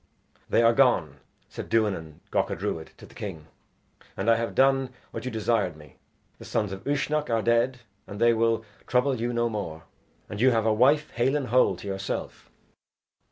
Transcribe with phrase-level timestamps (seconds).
[0.49, 1.17] "They are gone,"
[1.47, 3.45] said Duanan Gacha Druid to the king,
[4.17, 5.97] "and I have done what you desired me.
[6.39, 9.83] The sons of Uisnech are dead and they will trouble you no more;
[10.27, 12.49] and you have your wife hale and whole to yourself."